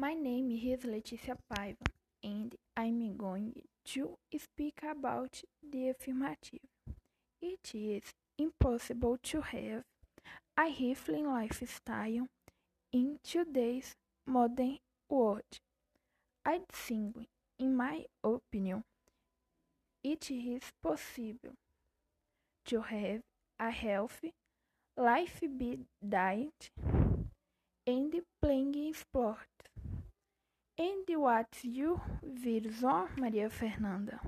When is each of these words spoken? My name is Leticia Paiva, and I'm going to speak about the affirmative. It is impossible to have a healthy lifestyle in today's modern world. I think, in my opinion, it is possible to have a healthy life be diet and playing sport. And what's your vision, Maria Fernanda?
My 0.00 0.14
name 0.14 0.50
is 0.50 0.80
Leticia 0.86 1.36
Paiva, 1.52 1.84
and 2.24 2.56
I'm 2.74 3.18
going 3.18 3.52
to 3.84 4.16
speak 4.34 4.80
about 4.82 5.42
the 5.62 5.90
affirmative. 5.90 6.60
It 7.42 7.74
is 7.74 8.04
impossible 8.38 9.18
to 9.24 9.42
have 9.42 9.82
a 10.56 10.70
healthy 10.70 11.22
lifestyle 11.22 12.28
in 12.94 13.18
today's 13.22 13.94
modern 14.26 14.78
world. 15.10 15.60
I 16.46 16.60
think, 16.72 17.28
in 17.58 17.76
my 17.76 18.06
opinion, 18.24 18.84
it 20.02 20.30
is 20.30 20.62
possible 20.82 21.56
to 22.64 22.80
have 22.80 23.20
a 23.58 23.70
healthy 23.70 24.32
life 24.96 25.42
be 25.58 25.80
diet 26.08 26.70
and 27.86 28.14
playing 28.40 28.94
sport. 28.94 29.59
And 30.80 31.04
what's 31.20 31.62
your 31.62 32.00
vision, 32.22 33.08
Maria 33.18 33.50
Fernanda? 33.50 34.18